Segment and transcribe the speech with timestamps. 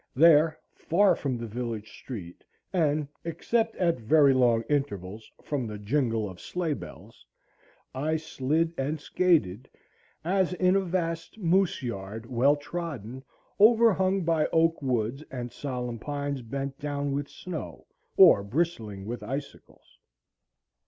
[0.15, 6.27] There, far from the village street, and except at very long intervals, from the jingle
[6.27, 7.23] of sleigh bells,
[7.93, 9.69] I slid and skated,
[10.25, 13.23] as in a vast moose yard well trodden,
[13.59, 17.85] overhung by oak woods and solemn pines bent down with snow
[18.17, 19.99] or bristling with icicles.